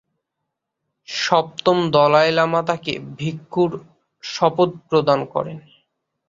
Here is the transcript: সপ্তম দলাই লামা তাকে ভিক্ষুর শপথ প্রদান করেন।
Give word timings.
সপ্তম 1.07 1.77
দলাই 1.91 2.29
লামা 2.31 2.61
তাকে 2.67 2.93
ভিক্ষুর 3.19 3.71
শপথ 4.23 4.69
প্রদান 4.89 5.19
করেন। 5.33 5.57